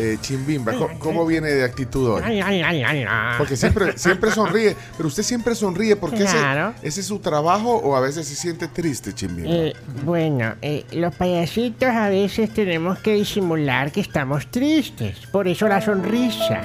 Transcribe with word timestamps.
eh, 0.00 0.18
Chimbimba, 0.20 0.72
¿cómo, 0.72 0.98
cómo 0.98 1.26
viene 1.26 1.48
de 1.48 1.64
actitud 1.64 2.08
hoy? 2.10 2.22
Ay, 2.24 2.40
ay, 2.40 2.62
ay, 2.62 2.82
ay, 2.82 3.04
ay. 3.08 3.34
Porque 3.38 3.56
siempre, 3.56 3.96
siempre 3.98 4.30
sonríe, 4.30 4.74
pero 4.96 5.08
usted 5.08 5.22
siempre 5.22 5.54
sonríe 5.54 5.96
porque 5.96 6.24
ese- 6.24 6.36
Claro. 6.38 6.74
ese, 6.82 7.00
es 7.00 7.06
su 7.06 7.18
trabajo 7.18 7.74
o 7.76 7.94
a 7.96 8.00
veces 8.00 8.26
se 8.26 8.34
siente 8.34 8.68
triste, 8.68 9.12
Chimbimba. 9.14 9.50
Eh, 9.50 9.72
bueno, 10.04 10.54
eh, 10.62 10.84
los 10.92 11.14
payasitos 11.14 11.88
a 11.90 12.08
veces 12.08 12.52
tenemos 12.54 12.98
que 13.00 13.14
disimular 13.14 13.92
que 13.92 14.00
estamos 14.00 14.50
tristes. 14.50 15.18
Por 15.30 15.46
eso 15.48 15.68
la 15.68 15.80
sonrisa. 15.80 16.60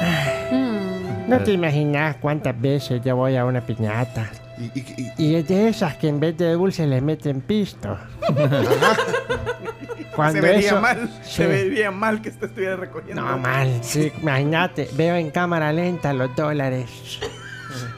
Ay, 0.00 1.24
No 1.28 1.40
te 1.42 1.50
imaginas 1.52 2.16
cuántas 2.20 2.60
veces 2.60 3.00
yo 3.04 3.16
voy 3.16 3.36
a 3.36 3.44
una 3.44 3.60
piñata. 3.60 4.30
Y, 4.58 4.78
y- 4.78 5.12
y- 5.18 5.26
Y 5.30 5.34
es 5.34 5.48
de 5.48 5.68
esas 5.68 5.96
que 5.96 6.08
en 6.08 6.18
vez 6.20 6.36
de 6.38 6.52
dulce 6.52 6.86
le 6.86 7.00
meten 7.00 7.40
pisto. 7.40 7.98
Cuando 10.16 10.40
se 10.40 10.40
vería 10.40 10.66
eso- 10.68 10.80
mal, 10.80 11.10
Sí. 11.24 11.32
se 11.36 11.46
vería 11.46 11.90
mal 11.90 12.20
que 12.22 12.30
usted 12.30 12.46
estuviera 12.48 12.76
recogiendo. 12.76 13.22
No, 13.22 13.38
mal. 13.38 13.68
Sí, 13.82 14.10
imagínate, 14.20 14.88
veo 14.94 15.14
en 15.16 15.30
cámara 15.30 15.72
lenta 15.72 16.12
los 16.12 16.34
dólares. 16.34 16.90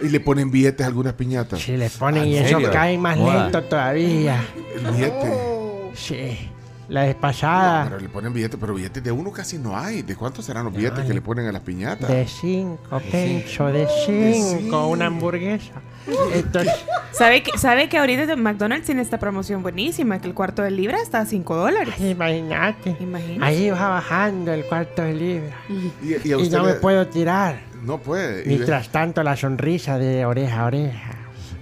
y 0.00 0.08
le 0.08 0.18
ponen 0.20 0.50
billetes 0.50 0.84
a 0.84 0.88
algunas 0.88 1.12
piñatas. 1.14 1.60
Si 1.60 1.76
les 1.76 1.96
ponen 1.96 2.24
¿En 2.24 2.28
y 2.28 2.36
eso 2.38 2.58
cae 2.72 2.98
más 2.98 3.16
lento 3.16 3.62
todavía. 3.64 4.40
El 4.74 4.90
billete. 4.92 5.30
Oh. 5.32 5.90
Sí. 5.94 6.50
La 6.88 7.02
vez 7.02 7.14
pasada, 7.16 7.84
Pero 7.84 8.00
le 8.00 8.08
ponen 8.08 8.32
billetes, 8.32 8.58
pero 8.58 8.72
billetes 8.74 9.04
de 9.04 9.12
uno 9.12 9.30
casi 9.30 9.58
no 9.58 9.76
hay. 9.76 10.00
¿De 10.02 10.16
cuántos 10.16 10.46
serán 10.46 10.64
los 10.64 10.74
billetes 10.74 11.04
que 11.04 11.12
le 11.12 11.20
ponen 11.20 11.46
a 11.46 11.52
las 11.52 11.60
piñatas? 11.62 12.08
de 12.08 12.26
cinco 12.26 13.00
pesos, 13.10 13.72
de 13.72 13.86
cinco, 14.06 14.58
cinco. 14.60 14.86
una 14.88 15.06
hamburguesa. 15.06 15.74
Entonces, 16.32 16.72
¿Sabe 17.12 17.42
que, 17.42 17.58
¿Sabe 17.58 17.88
que 17.88 17.98
ahorita 17.98 18.36
McDonald's 18.36 18.86
tiene 18.86 19.02
esta 19.02 19.18
promoción 19.18 19.62
buenísima? 19.62 20.18
Que 20.20 20.28
el 20.28 20.34
cuarto 20.34 20.62
de 20.62 20.70
libra 20.70 21.02
está 21.02 21.20
a 21.20 21.26
5 21.26 21.56
dólares. 21.56 21.94
imagínate. 22.00 22.96
Imagínate. 23.00 23.44
Ahí 23.44 23.70
va 23.70 23.88
bajando 23.88 24.52
el 24.52 24.64
cuarto 24.64 25.02
de 25.02 25.14
libra. 25.14 25.56
Y, 25.68 26.08
y 26.08 26.14
a 26.14 26.36
Y 26.38 26.42
usted 26.42 26.56
no 26.56 26.64
me 26.64 26.74
puedo 26.74 27.06
tirar. 27.08 27.60
No 27.82 27.98
puede. 27.98 28.44
Mientras 28.46 28.88
tanto, 28.90 29.22
la 29.22 29.36
sonrisa 29.36 29.98
de 29.98 30.24
oreja 30.24 30.60
a 30.60 30.66
oreja. 30.66 31.10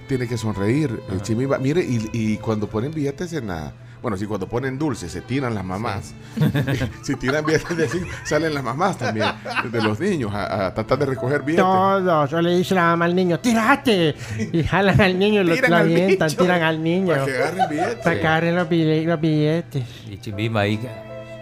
tiene 0.07 0.29
que 0.29 0.37
sonreír. 0.37 1.01
el 1.11 1.23
Chimimba. 1.23 1.59
Mire, 1.59 1.83
y, 1.83 2.11
y 2.13 2.37
cuando 2.37 2.69
ponen 2.69 2.93
billetes 2.93 3.33
en 3.33 3.49
la. 3.49 3.73
Bueno, 4.07 4.17
si 4.17 4.25
cuando 4.27 4.47
ponen 4.49 4.79
dulces 4.79 5.11
se 5.11 5.21
tiran 5.21 5.53
las 5.53 5.65
mamás. 5.65 6.15
si 7.03 7.17
tiran 7.17 7.45
billetes 7.45 7.77
de 7.77 7.89
cinco, 7.89 8.07
salen 8.23 8.55
las 8.55 8.63
mamás 8.63 8.97
también, 8.97 9.27
de 9.69 9.83
los 9.83 9.99
niños, 9.99 10.33
a, 10.33 10.67
a 10.67 10.75
tratar 10.75 10.99
de 11.01 11.07
recoger 11.07 11.43
billetes. 11.43 11.65
Todos. 11.67 12.33
O 12.33 12.41
le 12.41 12.57
dice 12.57 12.77
la 12.77 12.83
mamá 12.83 13.07
al 13.07 13.17
niño, 13.17 13.41
¡tírate! 13.41 14.15
Y 14.53 14.63
jalan 14.63 15.01
al 15.01 15.19
niño 15.19 15.41
y 15.41 15.45
lo, 15.45 15.55
Tiran 15.55 15.71
lo 15.73 15.77
al 15.79 15.83
avientan, 15.83 16.29
bicho. 16.29 16.41
tiran 16.41 16.63
al 16.63 16.81
niño. 16.85 17.15
Para 17.15 17.25
que 17.27 17.33
agarren 17.37 17.69
billetes. 17.69 17.95
Para 17.97 18.21
que 18.21 18.27
agarren 18.29 18.55
los, 18.55 18.69
bille- 18.69 19.05
los 19.07 19.21
billetes. 19.21 19.85
Y 20.09 20.19
Chimbimba 20.19 20.61
ahí 20.61 20.79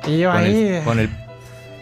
Y 0.07 0.19
yo 0.21 0.31
con 0.33 0.41
ahí. 0.41 0.67
el, 0.69 0.83
con 0.85 0.99
el 1.01 1.11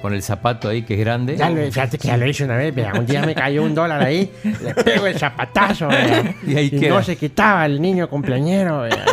con 0.02 0.12
el 0.14 0.22
zapato 0.24 0.68
ahí 0.68 0.82
que 0.82 0.94
es 0.94 0.98
grande. 1.00 1.36
Ya 1.36 1.48
lo, 1.48 1.62
fíjate 1.62 1.96
que 1.96 2.08
ya 2.08 2.16
lo 2.16 2.26
hice 2.26 2.42
una 2.42 2.56
vez, 2.56 2.74
vea. 2.74 2.92
Un 2.98 3.06
día 3.06 3.24
me 3.24 3.36
cayó 3.36 3.62
un 3.62 3.72
dólar 3.72 4.02
ahí, 4.02 4.32
le 4.42 4.74
pego 4.74 5.06
el 5.06 5.16
zapatazo, 5.16 5.86
vea. 5.86 6.34
Y 6.44 6.56
ahí 6.56 6.66
y 6.72 6.80
queda. 6.80 6.94
no 6.96 7.02
se 7.04 7.14
quitaba 7.16 7.64
el 7.66 7.80
niño 7.80 8.10
cumpleañero, 8.10 8.80
vea. 8.80 9.04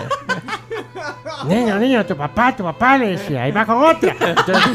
Niño, 1.50 1.80
niño, 1.80 2.06
tu 2.06 2.16
papá, 2.16 2.56
tu 2.56 2.64
papá, 2.64 2.98
le 2.98 3.08
decía, 3.12 3.44
ahí 3.44 3.52
va 3.52 3.66
con 3.66 3.84
otra. 3.84 4.16
Entonces, 4.20 4.72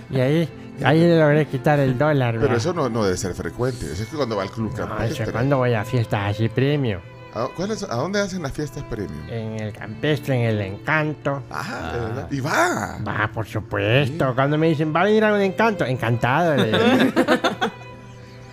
y 0.10 0.20
ahí, 0.20 0.48
ahí 0.84 1.00
le 1.00 1.18
logré 1.18 1.46
quitar 1.46 1.78
el 1.80 1.96
dólar. 1.98 2.36
Pero 2.40 2.56
eso 2.56 2.72
no, 2.72 2.88
no 2.88 3.04
debe 3.04 3.16
ser 3.16 3.34
frecuente. 3.34 3.86
Eso 3.92 4.02
es 4.02 4.08
que 4.08 4.16
cuando 4.16 4.36
va 4.36 4.42
al 4.42 4.50
club 4.50 4.72
No, 4.78 5.02
eso 5.02 5.22
es 5.22 5.30
cuando 5.30 5.56
voy 5.58 5.74
a 5.74 5.84
fiestas 5.84 6.34
así 6.36 6.48
premio. 6.48 7.00
¿A, 7.32 7.46
cuál 7.56 7.70
es- 7.70 7.84
a 7.84 7.94
dónde 7.94 8.18
hacen 8.20 8.42
las 8.42 8.50
fiestas 8.50 8.82
premium? 8.90 9.22
En 9.30 9.60
el 9.60 9.72
campestre, 9.72 10.34
en 10.34 10.40
el 10.48 10.60
encanto. 10.62 11.44
Ajá, 11.48 11.92
de 11.92 12.00
verdad. 12.00 12.28
Y 12.30 12.40
va. 12.40 12.98
Va, 13.06 13.30
por 13.32 13.46
supuesto. 13.46 14.34
Cuando 14.34 14.58
me 14.58 14.66
dicen, 14.68 14.92
¿va 14.94 15.02
a 15.02 15.04
venir 15.04 15.24
a 15.24 15.32
un 15.34 15.40
encanto? 15.40 15.84
Encantado. 15.84 16.56
le 16.56 16.66
digo. 16.66 16.78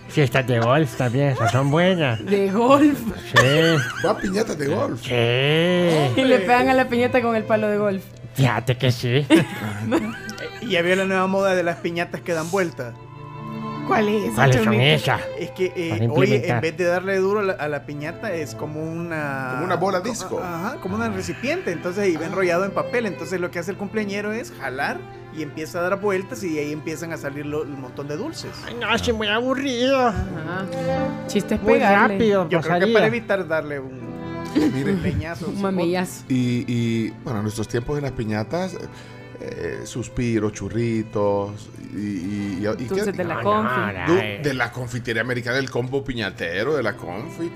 Fiestas 0.10 0.48
de 0.48 0.60
golf 0.60 0.96
también, 0.96 1.30
esas 1.30 1.52
son 1.52 1.70
buenas. 1.70 2.24
De 2.26 2.50
golf. 2.52 2.98
Sí, 3.36 4.06
Va 4.06 4.12
a 4.12 4.18
piñatas 4.18 4.58
de 4.58 4.68
golf. 4.68 5.02
sí. 5.04 6.22
Y 6.22 6.26
le 6.26 6.40
pegan 6.40 6.70
a 6.70 6.74
la 6.74 6.88
piñata 6.88 7.22
con 7.22 7.36
el 7.36 7.44
palo 7.44 7.68
de 7.68 7.78
golf. 7.78 8.04
Fíjate 8.36 8.78
que 8.78 8.92
sí. 8.92 9.26
Y 10.62 10.72
ya 10.72 10.82
vio 10.82 10.96
la 10.96 11.06
nueva 11.06 11.28
moda 11.28 11.56
de 11.56 11.64
las 11.64 11.78
piñatas 11.78 12.22
que 12.22 12.34
dan 12.34 12.50
vuelta. 12.52 12.94
¿Cuál 13.88 14.10
es? 14.10 14.34
¿Cuáles 14.34 14.56
son 14.58 14.66
Chomito? 14.66 14.84
esas? 14.84 15.22
Es 15.40 15.52
que, 15.52 15.66
eh, 15.76 15.92
oye, 15.94 16.04
implementar. 16.06 16.56
en 16.58 16.62
vez 16.62 16.78
de 16.78 16.84
darle 16.86 17.18
duro 17.18 17.40
a 17.40 17.44
la, 17.44 17.54
a 17.54 17.68
la 17.68 17.86
piñata, 17.86 18.34
es 18.34 18.54
como 18.56 18.84
una. 18.84 19.50
Como 19.54 19.66
una 19.66 19.76
bola 19.76 20.00
disco. 20.02 20.40
Ajá, 20.44 20.78
como 20.82 20.96
un 20.98 21.14
recipiente. 21.14 21.72
Entonces 21.72 22.04
ahí 22.04 22.16
va 22.18 22.26
enrollado 22.26 22.66
en 22.66 22.72
papel. 22.72 23.06
Entonces 23.06 23.40
lo 23.42 23.50
que 23.52 23.60
hace 23.60 23.72
el 23.72 23.78
cumpleañero 23.78 24.32
es 24.32 24.52
jalar 24.60 25.00
y 25.36 25.42
empieza 25.44 25.80
a 25.80 25.84
dar 25.84 26.00
vueltas 26.02 26.44
y 26.44 26.58
ahí 26.58 26.72
empiezan 26.72 27.14
a 27.14 27.18
salir 27.18 27.46
lo- 27.46 27.62
un 27.62 27.80
montón 27.82 28.08
de 28.08 28.18
dulces. 28.18 28.52
Ay, 28.66 28.76
no, 28.80 28.94
es 28.94 29.14
muy 29.14 29.28
aburrido. 29.28 30.08
Ajá. 30.08 30.66
Chistes 31.28 31.62
Muy 31.62 31.74
pegarle. 31.74 32.16
rápido 32.16 32.44
Yo 32.50 32.60
creo 32.60 32.62
que 32.62 32.68
pasaría. 32.70 32.94
para 32.94 33.08
evitar 33.08 33.48
darle 33.48 33.80
un, 33.80 34.08
Mire, 34.74 34.94
un 34.94 35.04
leñazo. 35.04 35.48
Un 35.50 35.62
mamillazo. 35.62 36.24
y, 36.30 36.66
y, 36.68 37.10
bueno, 37.24 37.40
en 37.40 37.44
nuestros 37.44 37.68
tiempos 37.68 37.98
en 37.98 38.04
las 38.06 38.14
piñatas, 38.14 38.76
eh, 39.52 39.80
suspiros, 39.86 40.52
churritos 40.54 41.70
y, 41.94 41.98
y, 41.98 42.60
y- 42.62 42.68
y 42.68 42.76
qué- 42.76 42.86
Dulces 42.86 43.16
de 43.18 43.24
la 43.24 43.36
No, 43.36 43.44
confi. 43.44 43.80
no, 44.08 44.18
eh. 44.20 44.40
de 44.44 44.54
la 44.54 44.72
confitería 44.72 45.22
americana, 45.22 45.58
del 45.58 45.70
combo 45.70 46.04
piñatero, 46.04 46.76
de 46.76 46.84
la 46.84 46.94
confi. 46.94 47.50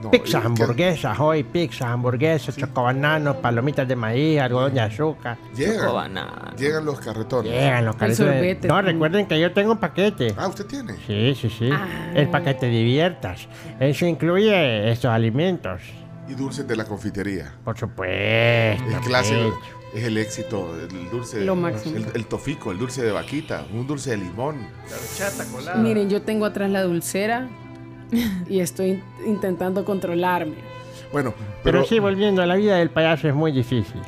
No, 0.00 0.12
Pizzas, 0.12 0.44
y- 0.44 0.46
hamburguesas, 0.46 1.18
hoy 1.18 1.42
pizzas, 1.42 1.88
hamburguesas, 1.88 2.56
chocobananos, 2.56 3.34
palomitas 3.38 3.88
de 3.88 3.96
maíz, 3.96 4.38
algodón 4.38 4.72
de 4.72 4.80
azúcar. 4.80 5.36
Llegan, 5.56 5.76
Chocobanana. 5.80 6.54
llegan 6.56 6.84
los 6.84 7.00
carretones. 7.00 7.50
Llegan 7.50 7.84
los 7.84 7.96
sorbete. 8.16 8.68
No, 8.68 8.80
recuerden 8.80 9.26
que 9.26 9.40
yo 9.40 9.52
tengo 9.52 9.72
un 9.72 9.78
paquete. 9.78 10.34
Ah, 10.36 10.46
¿usted 10.46 10.66
tiene? 10.66 10.94
Sí, 11.04 11.34
sí, 11.34 11.50
sí. 11.50 11.68
Ah. 11.72 12.12
El 12.14 12.28
paquete 12.28 12.68
diviertas. 12.68 13.48
Eso 13.80 14.06
incluye 14.06 14.88
estos 14.92 15.10
alimentos. 15.10 15.80
Y 16.28 16.34
dulces 16.34 16.68
de 16.68 16.76
la 16.76 16.84
confitería. 16.84 17.52
Por 17.64 17.76
supuesto. 17.76 18.84
El 18.86 19.00
clásico. 19.04 19.58
Es 19.94 20.04
el 20.04 20.18
éxito, 20.18 20.74
el 20.80 21.10
dulce. 21.10 21.40
Lo 21.44 21.56
máximo. 21.56 21.96
El, 21.96 22.06
el 22.14 22.26
tofico, 22.26 22.70
el 22.72 22.78
dulce 22.78 23.02
de 23.02 23.12
vaquita, 23.12 23.66
un 23.72 23.86
dulce 23.86 24.10
de 24.10 24.18
limón. 24.18 24.56
La 24.90 24.96
horchata 24.96 25.44
colada. 25.50 25.76
Miren, 25.78 26.10
yo 26.10 26.22
tengo 26.22 26.44
atrás 26.44 26.70
la 26.70 26.82
dulcera 26.82 27.48
y 28.48 28.60
estoy 28.60 28.90
in- 28.90 29.02
intentando 29.26 29.84
controlarme. 29.84 30.56
Bueno, 31.12 31.32
Pero 31.36 31.78
pero, 31.78 31.84
sí, 31.86 31.98
volviendo 32.00 32.42
a 32.42 32.46
la 32.46 32.56
vida 32.56 32.76
del 32.76 32.90
payaso 32.90 33.28
es 33.28 33.34
muy 33.34 33.50
difícil. 33.52 34.00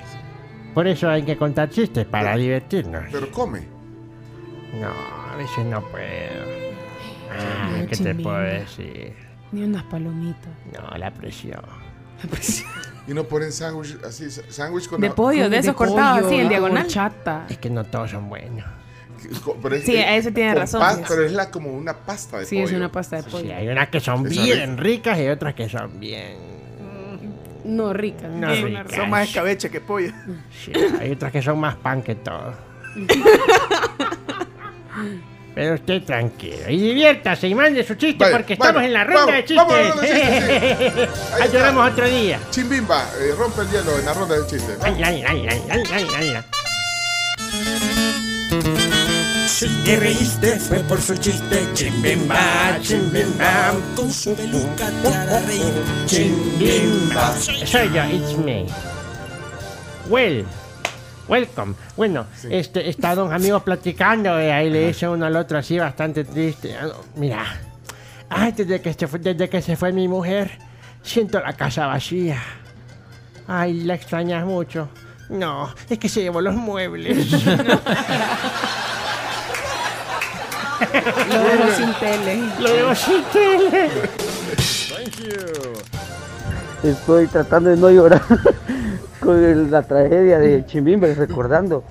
Por 0.75 0.87
eso 0.87 1.09
hay 1.09 1.23
que 1.23 1.37
contar 1.37 1.71
chistes 1.71 2.05
para 2.07 2.37
divertirnos. 2.37 3.05
pero 3.11 3.31
come. 3.31 3.61
No, 4.81 4.89
a 5.33 5.37
veces 5.37 5.65
no 5.67 5.81
puedo. 5.81 6.61
Ah, 7.33 7.83
¿Qué 7.89 7.97
te 7.97 8.15
puedo 8.15 8.39
decir? 8.39 9.15
Ni 9.53 9.63
unas 9.65 9.83
palomitas. 9.85 10.53
No, 10.73 10.97
la 10.99 11.11
presión. 11.11 11.61
Y 13.11 13.15
no 13.15 13.25
ponen 13.25 13.51
sándwich 13.51 13.97
así, 14.07 14.31
sándwich 14.31 14.87
con 14.89 15.01
De 15.01 15.09
la- 15.09 15.15
pollo, 15.17 15.51
de 15.51 15.59
esos 15.59 15.75
cortados 15.75 16.27
así 16.27 16.37
en 16.37 16.49
diagonal. 16.49 16.87
Chata. 16.87 17.45
Es 17.51 17.59
que 17.59 17.69
no 17.69 17.83
todos 17.83 18.13
son 18.13 18.29
buenos. 18.29 18.65
pero 19.61 19.75
es- 19.75 19.85
Sí, 19.85 19.97
es- 19.97 20.07
eso 20.27 20.33
tiene 20.33 20.55
razón, 20.55 20.81
pas- 20.81 20.97
sí. 20.99 21.03
pero 21.09 21.25
es 21.25 21.33
la, 21.33 21.51
como 21.51 21.71
una 21.73 21.93
pasta 21.93 22.39
de 22.39 22.47
Sí, 22.47 22.55
pollo. 22.57 22.69
es 22.69 22.73
una 22.75 22.93
pasta 22.93 23.17
de 23.17 23.23
Sí, 23.25 23.29
pollo. 23.31 23.55
hay 23.57 23.67
unas 23.69 23.89
que 23.89 23.99
son 24.01 24.25
Esa 24.29 24.43
bien 24.45 24.79
ricas 24.79 25.19
y 25.19 25.27
otras 25.29 25.55
que 25.55 25.69
son 25.69 25.99
bien. 25.99 26.37
No, 27.65 27.93
rica. 27.93 28.29
No 28.29 28.47
Bien, 28.53 28.65
ricas. 28.65 28.95
Son 28.95 29.11
más 29.11 29.27
escabeche 29.29 29.71
que 29.71 29.81
pollo. 29.81 30.13
Sí, 30.65 30.73
hay 31.01 31.11
otras 31.11 31.33
que 31.33 31.43
son 31.43 31.59
más 31.59 31.75
pan 31.75 32.03
que 32.03 32.15
todo. 32.15 32.55
Pero 35.55 35.75
usted 35.75 36.03
tranquilo 36.05 36.69
y 36.69 36.77
diviértase 36.79 37.49
y 37.49 37.55
mande 37.55 37.83
su 37.83 37.95
chiste 37.95 38.25
porque 38.31 38.55
bueno, 38.55 38.81
estamos 38.81 38.85
en 38.85 38.93
la 38.93 39.05
ronda 39.05 39.27
vamos, 39.27 39.35
de 39.35 39.45
chistes. 39.45 39.57
vamos 39.57 39.75
a 39.75 39.83
la 39.83 39.91
ronda 39.91 40.03
de 40.03 40.09
chistes, 40.09 40.45
sí. 40.45 41.01
Ahí 41.35 41.43
está. 41.43 41.45
Ayudamos 41.45 41.93
otro 41.93 42.09
día. 42.09 42.41
Chimbimba, 42.51 43.05
eh, 43.21 43.35
rompe 43.37 43.63
el 43.63 43.71
hielo 43.71 43.99
en 43.99 44.05
la 44.07 44.15
ronda 44.15 44.39
de 44.39 44.47
chistes. 44.47 44.79
Ay, 44.83 45.03
ay, 45.03 45.25
ay, 45.27 45.47
ay, 45.49 45.63
ay, 45.71 45.83
ay, 45.93 46.07
ay, 46.17 46.29
ay. 46.37 46.45
Si 49.49 49.67
te 49.85 49.97
reíste 49.97 50.59
fue 50.59 50.79
por 50.81 51.01
su 51.03 51.17
chiste, 51.17 51.67
chimbimba, 51.75 52.79
chimbimba. 52.81 53.75
Con 53.97 54.11
su 54.11 54.35
peluca 54.35 54.89
te 55.03 55.09
hará 55.09 55.41
reír, 55.41 55.85
chimbimba. 56.07 57.37
Soy 57.37 57.91
yo, 57.93 58.05
it's 58.05 58.37
me. 58.39 58.67
Well, 60.09 60.45
welcome. 61.29 61.75
Bueno, 61.97 62.27
este, 62.49 62.89
está 62.89 63.15
dos 63.15 63.33
amigos 63.33 63.63
platicando 63.65 64.41
y 64.41 64.47
ahí 64.47 64.71
le 64.71 64.89
dice 64.89 65.09
uno 65.09 65.27
al 65.27 65.37
otro 65.37 65.59
así 65.59 65.79
bastante 65.79 66.25
triste. 66.25 66.77
Ah, 66.77 66.89
Mira, 67.17 67.45
Ay, 68.29 68.53
desde 68.53 68.81
que, 68.81 68.95
se 68.95 69.09
fue, 69.09 69.19
desde 69.19 69.49
que 69.49 69.61
se 69.61 69.77
fue 69.77 69.93
mi 69.93 70.07
mujer, 70.07 70.53
siento 71.03 71.41
la 71.41 71.53
casa 71.55 71.87
vacía. 71.87 72.41
Ay, 73.49 73.83
la 73.83 73.95
extrañas 73.95 74.47
mucho. 74.47 74.89
No, 75.29 75.75
es 75.89 75.99
que 75.99 76.09
se 76.09 76.23
llevó 76.23 76.41
los 76.41 76.55
muebles. 76.55 77.33
Lo 81.31 81.43
dejo 81.43 81.69
sin 81.77 81.93
tele. 81.95 82.43
Lo 82.61 82.73
dejo 82.73 82.95
sin 82.95 83.23
tele. 83.25 83.91
Estoy 86.83 87.27
tratando 87.27 87.71
de 87.71 87.77
no 87.77 87.91
llorar 87.91 88.23
con 89.21 89.37
el- 89.43 89.71
la 89.71 89.83
tragedia 89.83 90.39
de 90.39 90.65
Chimbimbe, 90.67 91.15
recordando. 91.15 91.83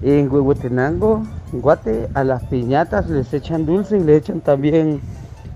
En 0.00 0.32
Huehuetenango, 0.32 1.22
en 1.52 1.60
Guate, 1.60 2.08
a 2.14 2.24
las 2.24 2.42
piñatas 2.44 3.08
les 3.08 3.32
echan 3.32 3.64
dulce 3.64 3.98
y 3.98 4.00
le 4.00 4.16
echan 4.16 4.40
también 4.40 5.00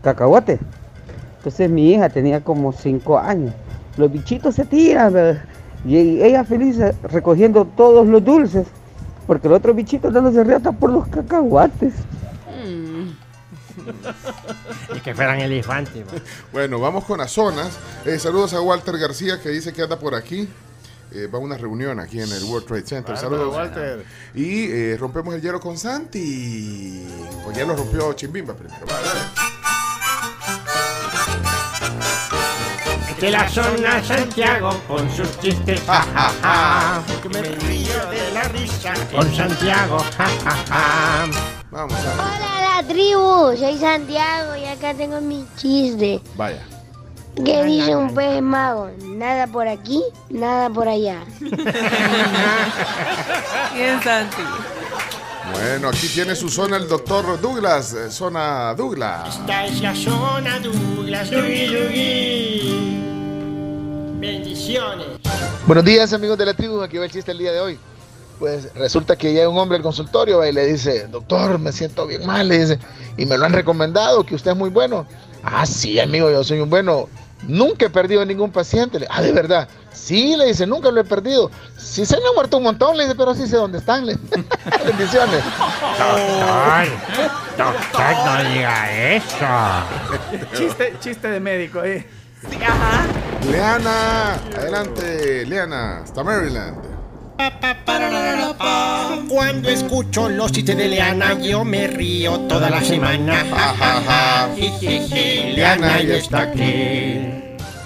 cacahuate. 0.03 0.61
Entonces 1.39 1.69
mi 1.69 1.91
hija 1.93 2.09
tenía 2.11 2.41
como 2.45 2.71
5 2.73 3.19
años. 3.19 3.53
Los 3.97 4.13
bichitos 4.13 4.55
se 4.55 4.65
tiran 4.65 5.41
y 5.85 5.97
ella 6.23 6.45
feliz 6.45 6.79
eh, 6.79 6.95
recogiendo 7.11 7.65
todos 7.65 8.07
los 8.07 8.25
dulces. 8.25 8.67
Porque 9.27 9.49
los 9.49 9.59
otros 9.59 9.75
bichitos 9.75 10.13
dándose 10.13 10.45
riata 10.45 10.71
por 10.71 10.91
los 10.91 11.09
cacahuates. 11.09 11.95
Y 14.95 15.01
que 15.01 15.15
fueran 15.15 15.41
elefantes. 15.41 16.07
man. 16.07 16.23
Bueno, 16.53 16.79
vamos 16.81 17.05
con 17.05 17.19
las 17.19 17.33
zonas. 17.33 17.79
Eh, 18.05 18.19
saludos 18.19 18.53
a 18.55 18.61
Walter 18.61 18.99
García 18.99 19.41
que 19.41 19.51
dice 19.51 19.73
que 19.73 19.83
anda 19.83 19.99
por 19.99 20.15
aquí. 20.15 20.49
Eh, 21.13 21.29
va 21.33 21.39
a 21.39 21.41
una 21.41 21.57
reunión 21.57 22.01
aquí 22.01 22.21
en 22.21 22.31
el 22.33 22.45
World 22.45 22.67
Trade 22.67 22.87
Center. 22.87 23.17
Saludos. 23.17 23.55
Walter. 23.55 24.05
Y 24.35 24.71
eh, 24.71 24.97
rompemos 24.99 25.35
el 25.35 25.41
hielo 25.41 25.61
con 25.61 25.79
Santi. 25.79 27.07
Pues 27.45 27.57
ya 27.57 27.65
lo 27.65 27.77
rompió 27.77 28.13
Chimbimba 28.13 28.55
primero. 28.55 28.87
Va, 28.87 29.01
dale. 29.01 29.21
De 33.21 33.31
la 33.31 33.49
zona 33.49 34.05
Santiago 34.05 34.79
con 34.87 35.11
sus 35.11 35.41
chistes, 35.41 35.81
ja, 35.87 36.03
ja, 36.03 36.33
ja. 36.43 37.03
Que 37.23 37.29
me 37.31 37.41
río 37.41 38.07
de 38.11 38.31
la 38.33 38.43
risa 38.49 38.93
con 39.11 39.35
Santiago, 39.35 39.99
ja, 40.19 40.27
ja, 40.45 40.57
ja. 40.69 41.27
Vamos. 41.71 41.99
Hola 41.99 42.39
la 42.39 42.56
tribu, 42.87 43.57
soy 43.57 43.79
Santiago 43.79 44.57
y 44.57 44.65
acá 44.65 44.95
tengo 44.95 45.21
mi 45.21 45.45
chiste. 45.57 46.21
Vaya. 46.37 46.63
¿Qué 47.45 47.65
dice 47.65 47.95
un 47.95 48.15
pez 48.15 48.41
mago? 48.41 48.91
Nada 49.05 49.47
por 49.47 49.69
aquí, 49.69 50.03
nada 50.31 50.71
por 50.71 50.89
allá. 50.89 51.23
Bien, 53.75 54.03
Santi. 54.03 54.43
Bueno, 55.53 55.89
aquí 55.91 56.09
tiene 56.09 56.35
su 56.35 56.49
zona 56.49 56.77
el 56.79 56.89
doctor 56.89 57.39
Douglas. 57.41 57.93
eh, 57.93 58.11
zona 58.11 58.75
Douglas. 58.75 59.37
Esta 59.41 59.67
es 59.67 59.81
la 59.81 59.95
zona 59.95 60.59
Douglas, 60.61 61.31
Yugi, 61.31 61.67
Yugi. 61.67 63.03
Bendiciones. 64.19 65.07
Buenos 65.67 65.85
días 65.85 66.13
amigos 66.13 66.39
de 66.39 66.47
la 66.47 66.55
tribu, 66.55 66.81
aquí 66.83 66.97
va 66.97 67.05
el 67.05 67.11
chiste 67.11 67.33
el 67.33 67.39
día 67.39 67.53
de 67.53 67.61
hoy. 67.61 67.79
Pues 68.39 68.73
resulta 68.75 69.17
que 69.17 69.33
llega 69.33 69.49
un 69.49 69.57
hombre 69.59 69.77
al 69.79 69.83
consultorio 69.83 70.45
y 70.45 70.53
le 70.53 70.67
dice, 70.67 71.07
doctor, 71.09 71.59
me 71.59 71.73
siento 71.73 72.07
bien 72.07 72.27
mal, 72.27 72.49
le 72.49 72.59
dice, 72.59 72.79
y 73.17 73.25
me 73.25 73.39
lo 73.39 73.47
han 73.47 73.53
recomendado, 73.55 74.25
que 74.27 74.35
usted 74.35 74.51
es 74.51 74.57
muy 74.57 74.69
bueno. 74.69 75.07
Ah, 75.43 75.65
sí, 75.65 75.99
amigo, 76.01 76.31
yo 76.31 76.45
soy 76.45 76.61
un 76.61 76.69
bueno. 76.69 77.09
Nunca 77.47 77.87
he 77.87 77.91
perdido 77.91 78.25
ningún 78.25 78.51
paciente. 78.51 78.99
Le- 78.99 79.07
ah, 79.11 79.23
de 79.23 79.33
verdad. 79.33 79.69
Sí, 79.93 80.35
le 80.37 80.47
dice, 80.47 80.67
nunca 80.67 80.91
lo 80.91 81.01
he 81.01 81.05
perdido. 81.05 81.51
Sí, 81.79 82.05
se 82.05 82.17
me 82.19 82.27
han 82.27 82.35
muerto 82.35 82.57
un 82.59 82.65
montón, 82.65 82.97
le 82.97 83.05
dice, 83.05 83.15
pero 83.15 83.35
sí 83.35 83.47
sé 83.47 83.57
dónde 83.57 83.79
están. 83.79 84.05
Le. 84.05 84.17
Bendiciones. 84.87 85.43
Doctor, 87.57 87.75
doctor, 87.93 88.25
no 88.45 88.51
diga 88.51 89.15
eso. 89.15 89.47
Chiste, 90.57 90.95
chiste 91.01 91.29
de 91.29 91.41
médico, 91.41 91.83
eh. 91.85 92.07
Ajá. 92.63 93.07
Leana, 93.51 94.35
adelante, 94.57 95.47
Leana, 95.47 95.99
hasta 96.03 96.23
Maryland. 96.23 96.77
Cuando 99.29 99.69
escucho 99.69 100.29
los 100.29 100.51
chistes 100.53 100.77
de 100.77 100.89
Leana, 100.89 101.35
yo 101.41 101.65
me 101.65 101.87
río 101.87 102.41
toda 102.41 102.69
la 102.71 102.83
semana. 102.83 103.45
Ja, 103.51 103.75
ja, 103.75 104.03
ja. 104.07 104.49
Jijiji, 104.57 105.53
Leana 105.53 106.01
ya 106.03 106.15
está 106.17 106.41
aquí. 106.43 107.27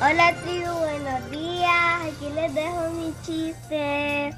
Hola 0.00 0.32
tribu, 0.44 0.72
buenos 0.72 1.30
días. 1.30 2.00
Aquí 2.02 2.28
les 2.34 2.54
dejo 2.54 2.90
mi 2.96 3.12
chiste. 3.24 3.56
¿Qué 3.68 4.34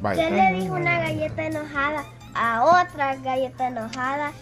Vaya. 0.00 0.30
le 0.30 0.52
dijo 0.60 0.74
una 0.74 0.98
galleta 1.00 1.46
enojada 1.46 2.04
a 2.34 2.64
otra 2.64 3.16
galleta 3.16 3.68
enojada? 3.68 4.32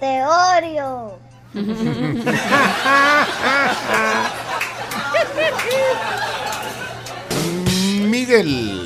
Te 0.00 0.22
odio. 0.24 1.18
Miguel. 8.08 8.81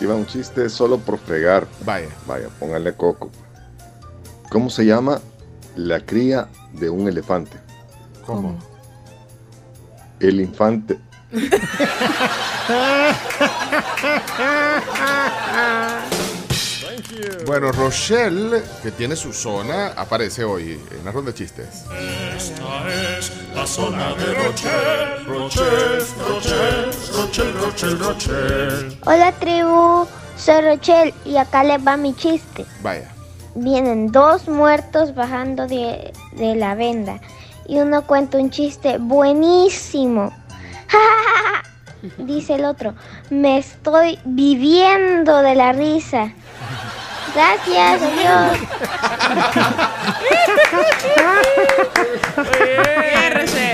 Aquí 0.00 0.06
va 0.06 0.14
un 0.14 0.24
chiste 0.24 0.70
solo 0.70 0.96
por 0.96 1.18
fregar. 1.18 1.66
Vaya. 1.84 2.08
Vaya, 2.26 2.48
póngale 2.58 2.94
coco. 2.94 3.30
¿Cómo 4.48 4.70
se 4.70 4.86
llama 4.86 5.20
la 5.76 6.00
cría 6.00 6.48
de 6.72 6.88
un 6.88 7.06
elefante? 7.06 7.58
¿Cómo? 8.24 8.58
El 10.18 10.40
infante. 10.40 10.98
Bueno, 17.46 17.72
Rochelle, 17.72 18.62
que 18.82 18.90
tiene 18.90 19.16
su 19.16 19.32
zona, 19.32 19.88
aparece 19.88 20.44
hoy 20.44 20.80
en 20.90 21.04
la 21.04 21.12
ronda 21.12 21.32
de 21.32 21.38
chistes. 21.38 21.84
Esta 22.36 23.18
es 23.18 23.32
la 23.54 23.66
zona 23.66 24.14
de 24.14 24.34
Rochelle, 24.34 25.24
Rochelle, 25.26 26.04
Rochelle, 26.28 26.90
Rochelle, 27.14 27.52
Rochelle, 27.52 27.96
Rochelle. 27.96 28.98
Hola 29.06 29.32
tribu, 29.32 30.06
soy 30.36 30.60
Rochelle 30.60 31.14
y 31.24 31.36
acá 31.36 31.64
les 31.64 31.84
va 31.84 31.96
mi 31.96 32.14
chiste. 32.14 32.64
Vaya. 32.82 33.10
Vienen 33.54 34.12
dos 34.12 34.48
muertos 34.48 35.14
bajando 35.14 35.66
de, 35.66 36.12
de 36.32 36.54
la 36.54 36.74
venda 36.74 37.20
y 37.66 37.78
uno 37.80 38.06
cuenta 38.06 38.38
un 38.38 38.50
chiste 38.50 38.98
buenísimo. 38.98 40.32
Dice 42.18 42.54
el 42.54 42.64
otro, 42.64 42.94
me 43.28 43.58
estoy 43.58 44.18
viviendo 44.24 45.42
de 45.42 45.54
la 45.54 45.72
risa. 45.72 46.32
Gracias, 47.34 48.02
adiós. 48.02 48.58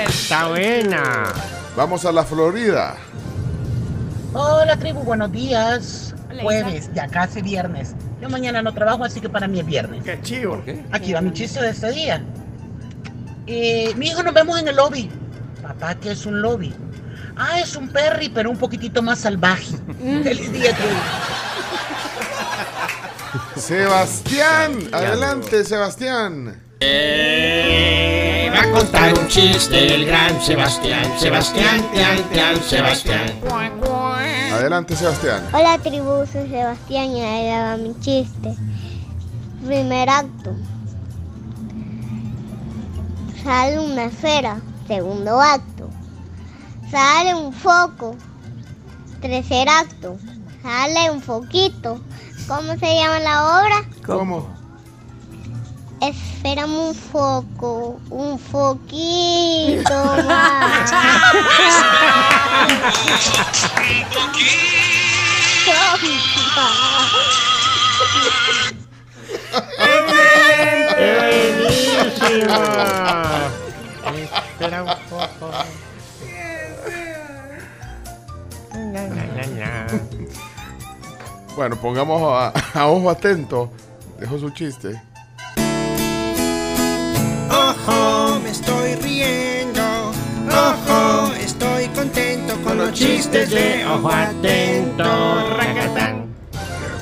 Está 0.08 0.49
buena. 0.49 1.25
Vamos 1.76 2.04
a 2.04 2.12
la 2.12 2.25
Florida. 2.25 2.97
Hola 4.33 4.76
tribu, 4.76 5.00
buenos 5.00 5.33
días. 5.33 6.14
Jueves, 6.42 6.90
ya 6.95 7.09
casi 7.09 7.40
viernes. 7.40 7.95
Yo 8.21 8.28
mañana 8.28 8.61
no 8.62 8.75
trabajo, 8.75 9.04
así 9.04 9.21
que 9.21 9.28
para 9.28 9.49
mí 9.49 9.61
es 9.61 9.66
viernes. 9.66 10.02
Qué 10.04 10.21
chivo. 10.23 10.62
Aquí 10.92 11.12
va 11.12 11.21
mi 11.21 11.33
chiste 11.33 11.61
de 11.62 11.71
este 11.71 11.90
día. 11.92 12.23
Eh, 13.47 13.95
mi 13.97 14.09
hijo 14.09 14.23
nos 14.23 14.35
vemos 14.35 14.59
en 14.61 14.69
el 14.69 14.76
lobby. 14.76 15.11
Papá, 15.62 15.95
¿qué 15.95 16.12
es 16.12 16.26
un 16.26 16.42
lobby? 16.42 16.75
Ah, 17.37 17.61
es 17.61 17.76
un 17.76 17.88
perry, 17.88 18.28
pero 18.28 18.50
un 18.50 18.57
poquitito 18.57 19.02
más 19.02 19.21
salvaje. 19.21 19.76
Feliz 20.23 20.52
día, 20.52 20.75
tribu. 20.75 20.95
Sebastián, 23.57 24.89
adelante, 24.93 25.65
Sebastián. 25.65 26.61
Eh, 26.81 28.51
va 28.55 28.61
a 28.61 28.71
contar 28.71 29.19
un 29.19 29.27
chiste 29.29 29.95
el 29.95 30.05
gran 30.05 30.41
Sebastián, 30.43 31.19
Sebastián, 31.19 31.83
Tian, 31.93 32.23
Tian, 32.31 32.63
Sebastián. 32.63 33.33
Adelante, 34.53 34.95
Sebastián. 34.95 35.43
Hola 35.53 35.79
tribu, 35.79 36.27
soy 36.31 36.51
Sebastián 36.51 37.11
y 37.13 37.23
ahí 37.23 37.49
va 37.49 37.77
mi 37.79 37.99
chiste. 38.01 38.55
Primer 39.65 40.11
acto. 40.11 40.55
Sale 43.43 43.79
una 43.81 44.05
esfera. 44.05 44.61
Segundo 44.87 45.41
acto. 45.41 45.89
Sale 46.91 47.35
un 47.35 47.53
foco. 47.55 48.17
Tercer 49.23 49.69
acto. 49.69 50.19
Sale 50.63 51.11
un 51.11 51.23
foquito. 51.23 52.01
¿Cómo 52.49 52.76
se 52.79 52.95
llama 52.95 53.19
la 53.19 53.61
obra? 53.61 53.85
¿Cómo? 54.07 54.49
Espérame 56.00 56.79
un 56.79 56.95
foco, 56.95 57.99
un 58.11 58.38
foquito 58.38 59.95
más. 60.29 60.93
Buenísima. 72.07 72.67
Espera 74.15 74.83
un 74.85 74.95
poco. 75.11 75.50
Na, 78.73 79.03
na, 79.09 79.25
na. 79.47 79.87
Bueno, 81.57 81.75
pongamos 81.77 82.21
a, 82.75 82.87
ojo 82.87 83.09
atento. 83.09 83.71
Dejó 84.21 84.39
su 84.39 84.51
chiste. 84.51 85.01
Ojo, 87.51 88.41
me 88.41 88.51
estoy 88.51 88.95
riendo. 88.97 89.81
Ojo, 90.51 91.33
estoy 91.33 91.87
contento 91.89 92.63
con 92.63 92.77
los 92.77 92.93
chistes 92.93 93.49
de 93.51 93.87
ojo 93.87 94.11
atento. 94.11 95.05
Racatán. 95.57 96.27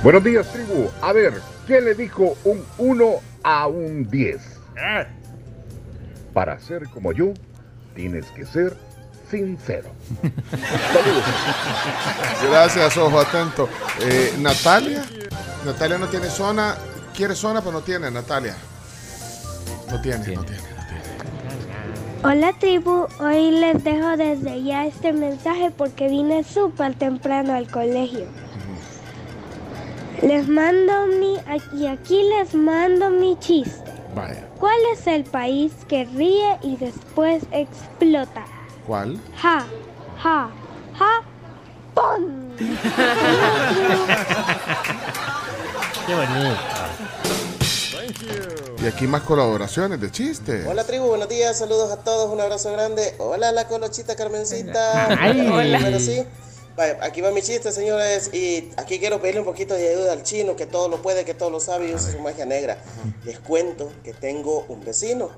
Buenos 0.04 0.22
días, 0.22 0.46
tribu. 0.52 0.88
A 1.02 1.12
ver, 1.12 1.32
¿qué 1.66 1.80
le 1.80 1.94
dijo 1.94 2.36
un 2.44 2.64
1 2.78 3.14
a 3.42 3.66
un 3.66 4.08
10? 4.08 4.60
Ah. 4.78 5.04
Para 6.32 6.60
ser 6.60 6.88
como 6.90 7.10
yo, 7.10 7.34
tienes 7.96 8.26
que 8.26 8.46
ser 8.46 8.76
sincero. 9.30 9.90
Gracias, 12.50 12.96
ojo 12.96 13.20
atento. 13.20 13.68
Eh, 14.00 14.34
Natalia. 14.38 15.04
Natalia 15.64 15.98
no 15.98 16.08
tiene 16.08 16.28
zona. 16.28 16.76
Quiere 17.14 17.34
zona, 17.34 17.60
pero 17.60 17.72
no 17.72 17.80
tiene, 17.80 18.10
Natalia. 18.10 18.56
No 19.90 20.00
tiene, 20.00 20.34
no 20.34 20.44
tiene. 20.44 20.74
Hola 22.26 22.54
tribu, 22.58 23.06
hoy 23.20 23.50
les 23.50 23.84
dejo 23.84 24.16
desde 24.16 24.62
ya 24.62 24.86
este 24.86 25.12
mensaje 25.12 25.70
porque 25.70 26.08
vine 26.08 26.42
súper 26.42 26.94
temprano 26.94 27.52
al 27.52 27.70
colegio. 27.70 28.24
Les 30.22 30.48
mando 30.48 31.06
mi, 31.06 31.36
y 31.78 31.86
aquí 31.86 32.22
les 32.22 32.54
mando 32.54 33.10
mi 33.10 33.38
chiste. 33.40 33.92
Vaya. 34.14 34.48
¿Cuál 34.58 34.78
es 34.94 35.06
el 35.06 35.24
país 35.24 35.72
que 35.86 36.06
ríe 36.06 36.58
y 36.62 36.76
después 36.76 37.42
explota? 37.52 38.46
¿Cuál? 38.86 39.18
Ja, 39.40 39.66
ja, 40.22 40.50
ja, 40.98 41.22
¡pum! 41.94 42.54
Qué 46.06 46.14
bonito. 46.14 46.56
Y 48.82 48.86
aquí 48.86 49.06
más 49.06 49.22
colaboraciones 49.22 49.98
de 50.02 50.10
chistes. 50.10 50.66
Hola 50.66 50.84
tribu, 50.84 51.06
buenos 51.06 51.30
días, 51.30 51.58
saludos 51.58 51.90
a 51.90 51.96
todos, 52.04 52.30
un 52.30 52.42
abrazo 52.42 52.70
grande. 52.72 53.14
Hola 53.18 53.52
la 53.52 53.66
colochita 53.68 54.14
Carmencita. 54.16 55.08
Ay. 55.18 55.48
Hola. 55.50 55.78
Bueno, 55.80 55.98
sí. 55.98 56.22
Vaya, 56.76 56.98
aquí 57.02 57.22
va 57.22 57.30
mi 57.30 57.40
chiste, 57.40 57.72
señores, 57.72 58.34
y 58.34 58.70
aquí 58.76 58.98
quiero 58.98 59.18
pedirle 59.20 59.40
un 59.40 59.46
poquito 59.46 59.72
de 59.74 59.88
ayuda 59.90 60.12
al 60.12 60.24
chino, 60.24 60.56
que 60.56 60.66
todo 60.66 60.88
lo 60.88 61.00
puede, 61.00 61.24
que 61.24 61.32
todo 61.32 61.48
lo 61.48 61.60
sabe 61.60 61.88
y 61.88 61.94
usa 61.94 62.12
su 62.12 62.18
magia 62.18 62.44
negra. 62.44 62.76
Les 63.24 63.38
cuento 63.38 63.90
que 64.02 64.12
tengo 64.12 64.66
un 64.68 64.84
vecino, 64.84 65.30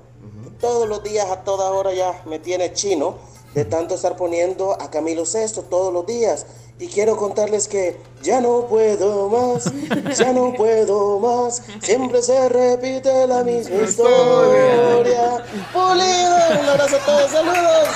que 0.43 0.49
todos 0.59 0.89
los 0.89 1.01
días, 1.03 1.29
a 1.29 1.43
toda 1.43 1.69
hora 1.69 1.93
ya 1.93 2.23
me 2.25 2.39
tiene 2.39 2.73
chino, 2.73 3.19
de 3.57 3.65
tanto 3.65 3.95
estar 3.95 4.15
poniendo 4.15 4.79
a 4.79 4.91
Camilo 4.91 5.25
Sesto 5.25 5.63
todos 5.63 5.91
los 5.91 6.05
días. 6.05 6.45
Y 6.77 6.89
quiero 6.89 7.17
contarles 7.17 7.67
que 7.67 7.99
ya 8.21 8.39
no 8.39 8.67
puedo 8.67 9.29
más, 9.29 9.73
ya 10.15 10.31
no 10.31 10.53
puedo 10.53 11.19
más, 11.19 11.63
siempre 11.81 12.21
se 12.21 12.49
repite 12.49 13.25
la 13.25 13.43
misma 13.43 13.77
historia. 13.77 15.43
Pulido, 15.73 16.61
un 16.61 16.69
abrazo 16.69 16.97
a 16.97 17.05
todos, 17.07 17.31
saludos. 17.31 17.87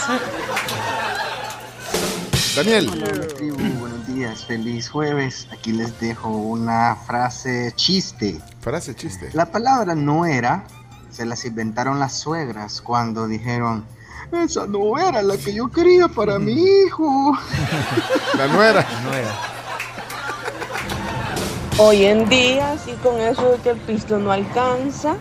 Daniel. 2.55 2.89
Hola 2.91 3.27
tribu, 3.27 3.79
buenos 3.79 4.07
días, 4.07 4.43
feliz 4.45 4.89
jueves. 4.89 5.47
Aquí 5.51 5.73
les 5.73 5.99
dejo 5.99 6.29
una 6.29 6.95
frase 7.05 7.71
chiste. 7.75 8.41
Frase 8.61 8.95
chiste. 8.95 9.29
La 9.33 9.45
palabra 9.45 9.93
no 9.93 10.25
era, 10.25 10.65
se 11.11 11.23
las 11.23 11.45
inventaron 11.45 11.99
las 11.99 12.13
suegras 12.13 12.81
cuando 12.81 13.27
dijeron, 13.27 13.85
esa 14.31 14.65
no 14.67 14.97
era 14.97 15.21
la 15.21 15.37
que 15.37 15.53
yo 15.53 15.69
quería 15.69 16.07
para 16.07 16.39
mi 16.39 16.53
hijo. 16.53 17.37
La 18.37 18.47
nuera. 18.47 18.85
Hoy 21.77 22.05
en 22.05 22.27
día, 22.29 22.77
sí, 22.77 22.93
con 23.01 23.19
eso 23.19 23.51
de 23.51 23.57
que 23.57 23.69
el 23.71 23.77
pisto 23.77 24.19
no 24.19 24.31
alcanza, 24.31 25.15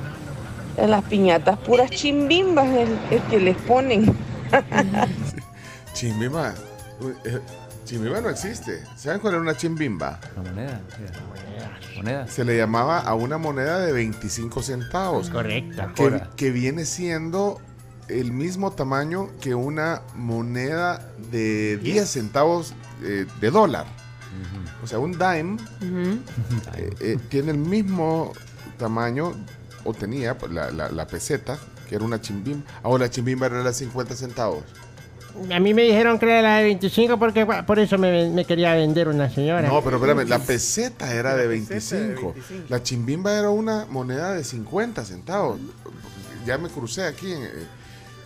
en 0.77 0.91
las 0.91 1.05
piñatas 1.05 1.59
puras 1.59 1.91
chimbimbas 1.91 2.69
es, 2.69 2.89
es 3.11 3.23
que 3.25 3.41
les 3.41 3.57
ponen. 3.59 4.17
Chimbimba. 5.95 6.55
Eh, 7.25 7.41
Chimbimba 7.85 8.21
no 8.21 8.31
existe. 8.31 8.85
¿Saben 8.97 9.21
cuál 9.21 9.35
era 9.35 9.43
una 9.43 9.57
chimbimba? 9.57 10.21
La 10.37 10.43
moneda. 10.43 10.81
Moneda. 11.97 12.29
Se 12.29 12.45
le 12.45 12.57
llamaba 12.57 13.01
a 13.01 13.15
una 13.15 13.39
moneda 13.39 13.81
de 13.81 13.93
25 13.93 14.63
centavos. 14.63 15.31
Correcto. 15.31 15.83
Que, 15.95 16.23
que 16.37 16.51
viene 16.51 16.85
siendo 16.85 17.61
el 18.19 18.33
mismo 18.33 18.73
tamaño 18.73 19.29
que 19.41 19.55
una 19.55 20.03
moneda 20.17 21.13
de 21.31 21.77
10 21.79 22.09
centavos 22.09 22.75
eh, 23.03 23.27
de 23.41 23.51
dólar. 23.51 23.87
O 24.83 24.87
sea, 24.87 24.99
un 24.99 25.13
dime 25.13 25.57
eh, 26.77 26.91
eh, 27.01 27.19
tiene 27.29 27.51
el 27.53 27.59
mismo 27.59 28.33
tamaño, 28.79 29.33
o 29.85 29.93
tenía 29.93 30.39
pues, 30.39 30.53
la, 30.53 30.71
la- 30.71 30.91
la 30.91 31.07
peseta, 31.07 31.59
que 31.89 31.97
era 31.97 32.05
una 32.05 32.21
chimbimba. 32.21 32.65
Ahora 32.83 33.05
la 33.05 33.11
chimbimba 33.11 33.47
era 33.47 33.63
de 33.63 33.73
50 33.73 34.15
centavos. 34.15 34.65
A 35.53 35.61
mí 35.61 35.75
me 35.75 35.83
dijeron 35.83 36.19
que 36.19 36.27
era 36.27 36.43
la 36.43 36.57
de 36.59 36.65
25 36.65 37.19
porque 37.19 37.47
por 37.67 37.79
eso 37.79 37.97
me, 37.99 38.31
me 38.31 38.45
quería 38.45 38.75
vender 38.75 39.07
una 39.09 39.31
señora. 39.31 39.69
No, 39.69 39.83
pero 39.83 39.97
espérame, 39.97 40.27
la 40.29 40.39
peseta 40.41 41.13
era 41.15 41.37
de 41.37 41.45
La 41.59 41.67
peseta 41.67 41.97
de 42.03 42.09
25. 42.15 42.35
La 42.69 42.83
chimbimba 42.83 43.33
era 43.39 43.51
una 43.51 43.87
moneda 43.87 44.33
de 44.33 44.43
50 44.43 45.05
centavos. 45.05 45.59
Ya 46.47 46.59
me 46.59 46.69
crucé 46.69 47.05
aquí 47.05 47.33
en, 47.33 47.43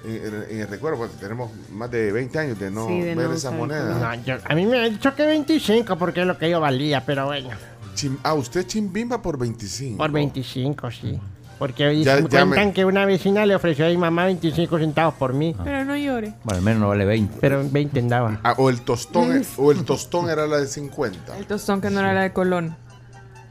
en- 0.04 0.46
en 0.50 0.60
el 0.60 0.68
recuerdo, 0.68 0.98
porque 0.98 1.16
tenemos 1.18 1.50
más 1.72 1.90
de 1.90 2.12
20 2.12 2.38
años 2.38 2.58
de 2.58 2.70
no 2.70 2.86
Sí, 2.86 3.00
de 3.00 3.14
ver 3.14 3.28
no 3.28 3.32
esa 3.34 3.48
usar 3.48 3.58
moneda. 3.60 4.16
No, 4.16 4.24
yo- 4.24 4.36
a 4.44 4.54
mí 4.54 4.66
me 4.66 4.78
han 4.84 4.90
dicho 4.92 5.14
que 5.14 5.24
25 5.26 5.96
porque 5.96 6.20
es 6.22 6.26
lo 6.26 6.36
que 6.38 6.50
yo 6.50 6.60
valía, 6.60 7.04
pero 7.04 7.26
bueno. 7.26 7.50
Chim- 7.94 8.18
ah, 8.22 8.34
usted 8.34 8.66
chimbimba 8.66 9.22
por 9.22 9.38
25. 9.38 9.96
Por 9.98 10.10
25, 10.10 10.90
sí. 10.90 11.18
Porque 11.58 11.84
Ya- 12.02 12.16
ya 12.16 12.20
cuentan 12.20 12.48
me- 12.68 12.72
que 12.72 12.84
una 12.84 13.06
vecina 13.06 13.46
le 13.46 13.54
ofreció 13.54 13.86
a 13.86 13.88
mi 13.88 13.96
mamá 13.96 14.24
25 14.26 14.76
centavos 14.76 15.14
por 15.14 15.32
mí. 15.32 15.54
Pero 15.62 15.84
no 15.84 15.96
llore. 15.96 16.34
Bueno, 16.42 16.58
al 16.58 16.62
menos 16.64 16.80
no 16.80 16.88
vale 16.88 17.04
20. 17.04 17.38
Pero 17.40 17.62
20 17.70 18.00
andaba. 18.00 18.40
Ah, 18.42 18.54
o 18.58 18.68
el 18.68 18.80
tostón, 18.80 19.42
o 19.56 19.70
el 19.70 19.84
tostón 19.84 20.28
era 20.28 20.48
la 20.48 20.56
de 20.58 20.66
50. 20.66 21.38
El 21.38 21.46
tostón 21.46 21.80
que 21.80 21.90
no 21.90 22.00
era 22.00 22.12
la 22.12 22.22
de 22.22 22.32
Colón. 22.32 22.76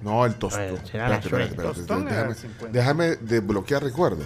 No, 0.02 0.26
el 0.26 0.34
tostón. 0.36 0.78
será 0.86 1.08
la 1.08 1.16
Espérate, 1.16 1.52
espérate, 1.52 1.76
Tostón 1.80 2.06
déjame, 2.06 2.28
de 2.28 2.36
50. 2.36 2.78
déjame 2.78 3.06
desbloquear 3.22 3.82
recuerdo. 3.84 4.26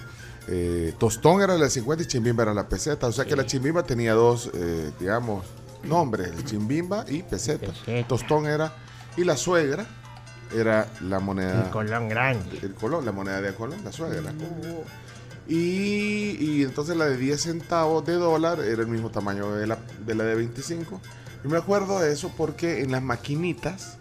Eh, 0.50 0.94
tostón 0.98 1.42
era 1.42 1.58
la 1.58 1.64
de 1.64 1.70
50 1.70 2.04
y 2.04 2.06
chimbimba 2.06 2.42
era 2.42 2.54
la 2.54 2.68
peseta. 2.68 3.06
O 3.06 3.12
sea 3.12 3.24
que 3.24 3.36
la 3.36 3.44
chimbimba 3.44 3.82
tenía 3.82 4.14
dos, 4.14 4.50
eh, 4.54 4.92
digamos, 4.98 5.44
nombres: 5.84 6.28
el 6.28 6.44
chimbimba 6.44 7.04
y 7.08 7.22
peseta. 7.22 7.72
Tostón 8.06 8.46
era. 8.46 8.74
Y 9.16 9.24
la 9.24 9.36
suegra 9.36 9.86
era 10.54 10.88
la 11.02 11.20
moneda. 11.20 11.64
El 11.64 11.70
colón 11.70 12.08
grande. 12.08 12.58
El 12.62 12.74
colón, 12.74 13.04
la 13.04 13.12
moneda 13.12 13.40
de 13.40 13.54
colón, 13.54 13.78
la 13.84 13.92
suegra. 13.92 14.32
Y, 15.46 16.36
y 16.40 16.62
entonces 16.62 16.96
la 16.96 17.06
de 17.06 17.16
10 17.16 17.40
centavos 17.40 18.04
de 18.04 18.14
dólar 18.14 18.60
era 18.60 18.82
el 18.82 18.88
mismo 18.88 19.10
tamaño 19.10 19.54
de 19.54 19.66
la 19.66 19.78
de, 20.04 20.14
la 20.14 20.24
de 20.24 20.34
25. 20.34 21.00
Yo 21.42 21.50
me 21.50 21.56
acuerdo 21.56 22.00
de 22.00 22.12
eso 22.12 22.30
porque 22.36 22.82
en 22.82 22.92
las 22.92 23.02
maquinitas, 23.02 23.96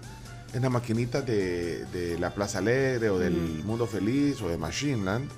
en 0.54 0.62
las 0.64 0.72
maquinitas 0.72 1.26
de, 1.26 1.86
de 1.86 2.20
la 2.20 2.34
Plaza 2.34 2.60
Alegre 2.60 3.10
o 3.10 3.20
del 3.20 3.34
Mundo 3.64 3.88
Feliz 3.88 4.42
o 4.42 4.50
de 4.50 4.58
Machineland, 4.58 5.30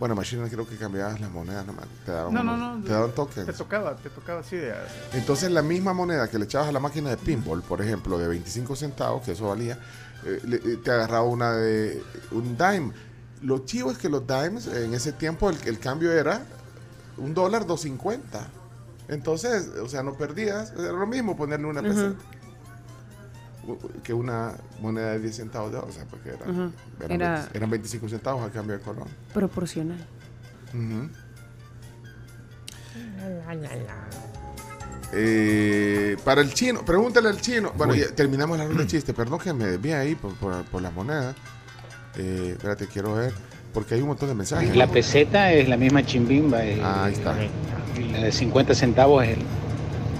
bueno, 0.00 0.14
Machineland 0.16 0.50
creo 0.52 0.66
que 0.66 0.76
cambiabas 0.76 1.20
las 1.20 1.30
monedas, 1.30 1.64
nomás, 1.66 1.84
te 2.04 2.10
daban, 2.10 2.34
No, 2.34 2.42
no, 2.42 2.54
unos- 2.54 2.78
no. 2.78 2.84
te 2.84 2.92
daban 2.92 3.12
tokens. 3.12 3.46
Te 3.46 3.52
tocaba, 3.52 3.94
te 3.96 4.10
tocaba 4.10 4.40
así 4.40 4.56
de. 4.56 4.74
Entonces 5.12 5.50
la 5.52 5.62
misma 5.62 5.92
moneda 5.92 6.26
que 6.28 6.38
le 6.38 6.46
echabas 6.46 6.68
a 6.68 6.72
la 6.72 6.80
máquina 6.80 7.10
de 7.10 7.16
pinball, 7.18 7.62
por 7.62 7.80
ejemplo, 7.82 8.18
de 8.18 8.26
25 8.26 8.74
centavos, 8.74 9.22
que 9.22 9.32
eso 9.32 9.46
valía, 9.48 9.78
eh, 10.24 10.40
le- 10.44 10.56
eh, 10.56 10.76
te 10.82 10.90
agarraba 10.90 11.22
una 11.24 11.52
de 11.52 12.02
un 12.32 12.56
dime. 12.56 12.92
Lo 13.42 13.60
chivo 13.66 13.90
es 13.90 13.98
que 13.98 14.08
los 14.08 14.26
dimes, 14.26 14.66
en 14.66 14.92
ese 14.94 15.12
tiempo 15.12 15.48
el, 15.50 15.56
el 15.66 15.78
cambio 15.78 16.10
era 16.12 16.42
un 17.18 17.32
dólar 17.34 17.66
2.50. 17.66 18.18
Entonces, 19.08 19.68
o 19.82 19.88
sea, 19.88 20.02
no 20.02 20.14
perdías, 20.14 20.72
era 20.72 20.92
lo 20.92 21.06
mismo 21.06 21.36
ponerle 21.36 21.66
una 21.66 21.80
Ujú. 21.80 21.88
peseta 21.90 22.08
u- 22.08 22.12
u- 22.12 22.39
que 24.02 24.12
una 24.14 24.54
moneda 24.80 25.12
de 25.12 25.20
10 25.20 25.36
centavos 25.36 25.70
de 25.70 25.76
dólar, 25.76 25.90
o 25.90 25.92
sea, 25.92 26.04
porque 26.06 26.30
era, 26.30 26.50
Ujú. 26.50 26.72
eran, 27.00 27.10
Era- 27.20 27.34
20 27.40 27.58
eran 27.58 27.70
25 27.70 28.08
centavos 28.08 28.48
a 28.48 28.50
cambio 28.50 28.76
de 28.78 28.82
colón. 28.82 29.08
Proporcional. 29.34 29.98
Eh, 35.12 36.16
para 36.24 36.40
el 36.40 36.54
chino, 36.54 36.84
pregúntale 36.84 37.28
al 37.28 37.40
chino. 37.40 37.72
Bueno, 37.76 37.94
ya 37.94 38.08
terminamos 38.14 38.56
la 38.58 38.66
ronda 38.66 38.82
de 38.82 38.88
chistes. 38.88 39.14
Perdón 39.14 39.40
que 39.40 39.52
me 39.52 39.66
desvíe 39.66 39.94
ahí 39.94 40.14
por, 40.14 40.34
por, 40.34 40.64
por 40.64 40.82
las 40.82 40.92
monedas. 40.92 41.34
Eh, 42.16 42.50
espérate, 42.56 42.86
quiero 42.86 43.14
ver. 43.14 43.32
Porque 43.74 43.94
hay 43.94 44.00
un 44.02 44.08
montón 44.08 44.28
de 44.28 44.34
mensajes. 44.34 44.74
La 44.76 44.86
peseta 44.88 45.52
es 45.52 45.68
la 45.68 45.76
misma 45.76 46.04
chimbimba. 46.04 46.64
eh, 46.64 46.80
Ah, 46.82 47.04
ahí 47.04 47.12
está. 47.14 47.34
la 48.12 48.18
de 48.24 48.32
50 48.32 48.74
centavos 48.74 49.24
es 49.24 49.36
el 49.38 49.44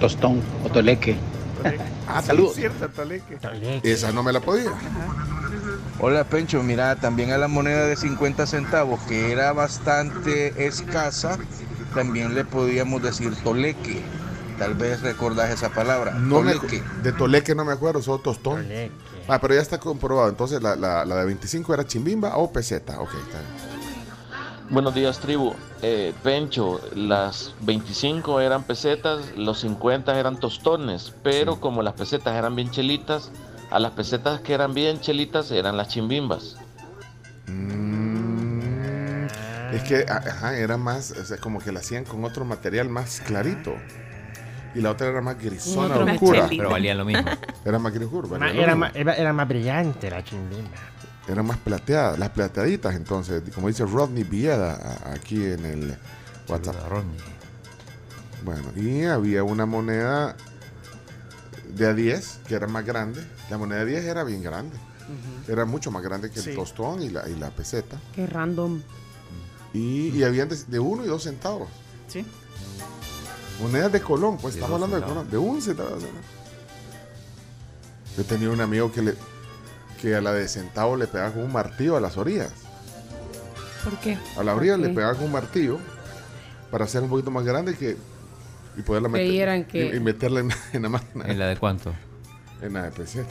tostón 0.00 0.40
o 0.64 0.68
toleque. 0.70 1.16
Ah, 2.08 2.22
saludos. 2.22 2.54
Cierta, 2.56 2.88
Taleque. 2.88 3.38
Esa 3.84 4.10
no 4.12 4.22
me 4.22 4.32
la 4.32 4.40
podía. 4.40 4.70
Hola 6.00 6.24
Pencho, 6.24 6.62
mira, 6.62 6.96
también 6.96 7.30
a 7.30 7.38
la 7.38 7.46
moneda 7.48 7.86
de 7.86 7.94
50 7.96 8.46
centavos, 8.46 9.00
que 9.02 9.30
era 9.32 9.52
bastante 9.52 10.66
escasa, 10.66 11.38
también 11.94 12.34
le 12.34 12.44
podíamos 12.44 13.02
decir 13.02 13.34
toleque. 13.44 14.02
Tal 14.58 14.74
vez 14.74 15.00
recordás 15.02 15.50
esa 15.50 15.70
palabra. 15.70 16.12
No 16.12 16.42
me, 16.42 16.54
toleque. 16.54 16.82
de 17.02 17.12
Toleque 17.12 17.54
no 17.54 17.64
me 17.64 17.72
acuerdo, 17.72 18.02
solo 18.02 18.18
tostón. 18.18 18.66
Ah, 19.28 19.40
pero 19.40 19.54
ya 19.54 19.60
está 19.60 19.78
comprobado. 19.78 20.28
Entonces 20.28 20.60
la, 20.62 20.74
la- 20.76 21.04
la 21.04 21.16
de 21.16 21.24
25 21.26 21.72
era 21.74 21.86
chimbimba 21.86 22.36
o 22.36 22.52
peseta. 22.52 23.00
Ok, 23.00 23.10
está 23.14 23.38
bien. 23.40 23.69
Buenos 24.70 24.94
días, 24.94 25.18
tribu. 25.18 25.54
Eh, 25.82 26.14
Pencho, 26.22 26.80
las 26.94 27.54
25 27.62 28.40
eran 28.40 28.62
pesetas, 28.62 29.36
los 29.36 29.60
50 29.60 30.18
eran 30.18 30.38
tostones, 30.38 31.12
pero 31.22 31.58
como 31.60 31.82
las 31.82 31.94
pesetas 31.94 32.36
eran 32.36 32.54
bien 32.54 32.70
chelitas, 32.70 33.32
a 33.70 33.78
las 33.80 33.92
pesetas 33.92 34.40
que 34.40 34.54
eran 34.54 34.72
bien 34.72 35.00
chelitas 35.00 35.50
eran 35.50 35.76
las 35.76 35.88
chimbimbas. 35.88 36.56
Mm, 37.48 39.26
es 39.72 39.82
que 39.82 40.06
ajá, 40.08 40.56
era 40.56 40.76
más, 40.76 41.10
o 41.12 41.24
sea, 41.24 41.38
como 41.38 41.58
que 41.58 41.72
la 41.72 41.80
hacían 41.80 42.04
con 42.04 42.24
otro 42.24 42.44
material 42.44 42.88
más 42.88 43.20
clarito. 43.20 43.76
Y 44.72 44.80
la 44.82 44.92
otra 44.92 45.08
era 45.08 45.20
más 45.20 45.36
grisona, 45.36 45.96
oscura. 45.96 46.46
Pero 46.48 46.70
valían 46.70 46.96
lo 46.98 47.04
mismo. 47.04 47.28
Era 47.64 47.80
más 47.80 47.92
gris 47.92 48.04
oscuro, 48.06 48.28
valía 48.28 48.46
Ma- 48.46 48.52
lo 48.54 48.62
era, 48.62 48.66
mismo. 48.76 48.80
más, 48.86 48.94
era, 48.94 49.14
era 49.14 49.32
más 49.32 49.48
brillante 49.48 50.08
la 50.10 50.22
chimbimba. 50.22 50.70
Eran 51.28 51.46
más 51.46 51.58
plateadas, 51.58 52.18
las 52.18 52.30
plateaditas 52.30 52.94
entonces, 52.96 53.42
como 53.54 53.68
dice 53.68 53.84
Rodney 53.84 54.24
Vieda 54.24 54.74
a- 54.74 55.12
aquí 55.12 55.44
en 55.44 55.64
el 55.64 55.96
WhatsApp. 56.48 56.76
Bueno, 58.44 58.64
y 58.74 59.04
había 59.04 59.44
una 59.44 59.66
moneda 59.66 60.34
de 61.74 61.86
a 61.86 61.94
10 61.94 62.40
que 62.48 62.54
era 62.54 62.66
más 62.66 62.84
grande. 62.84 63.22
La 63.50 63.58
moneda 63.58 63.80
de 63.84 63.86
10 63.92 64.04
era 64.04 64.24
bien 64.24 64.42
grande. 64.42 64.76
Era 65.48 65.64
mucho 65.64 65.90
más 65.90 66.02
grande 66.02 66.30
que 66.30 66.40
Sí. 66.40 66.50
el 66.50 66.56
tostón 66.56 67.02
y 67.02 67.10
la, 67.10 67.28
y 67.28 67.34
la 67.36 67.50
peseta. 67.50 67.98
Qué 68.14 68.26
random. 68.26 68.80
Y, 69.74 70.08
y 70.08 70.22
habían 70.24 70.48
de, 70.48 70.56
de 70.56 70.78
uno 70.78 71.04
y 71.04 71.08
dos 71.08 71.24
centavos. 71.24 71.68
Sí. 72.08 72.24
Monedas 73.60 73.92
de 73.92 74.00
Colón, 74.00 74.38
pues 74.38 74.54
estamos 74.54 74.74
hablando 74.74 74.96
de. 74.96 75.02
Colón, 75.06 75.30
de 75.30 75.36
un 75.38 75.60
centavo. 75.60 75.90
Yo 78.16 78.24
tenía 78.24 78.50
un 78.50 78.60
amigo 78.60 78.90
que 78.90 79.02
le 79.02 79.14
que 80.00 80.14
a 80.14 80.20
la 80.20 80.32
de 80.32 80.48
centavo 80.48 80.96
le 80.96 81.06
pegaba 81.06 81.32
con 81.32 81.42
un 81.42 81.52
martillo 81.52 81.96
a 81.96 82.00
las 82.00 82.16
orillas. 82.16 82.50
¿Por 83.84 83.96
qué? 83.98 84.18
A 84.36 84.42
la 84.42 84.54
orilla 84.54 84.74
Ok. 84.74 84.80
le 84.82 84.88
pegaba 84.90 85.14
con 85.14 85.24
un 85.24 85.32
martillo 85.32 85.78
para 86.70 86.84
hacer 86.84 87.02
un 87.02 87.08
poquito 87.10 87.30
más 87.30 87.44
grande 87.44 87.74
que 87.76 87.96
y 88.76 88.82
poderla 88.82 89.08
meter 89.08 89.66
que- 89.66 89.86
y, 89.92 89.96
y 89.96 90.00
meterla 90.00 90.40
en, 90.40 90.50
en 90.72 90.82
la 90.82 90.88
máquina. 90.88 91.24
¿En 91.26 91.38
la 91.38 91.46
de 91.48 91.56
cuánto? 91.56 91.92
En 92.62 92.72
la 92.74 92.84
de 92.84 92.90
peseta. 92.92 93.28